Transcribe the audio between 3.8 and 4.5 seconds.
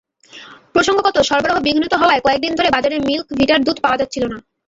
পাওয়া যাচ্ছিল না।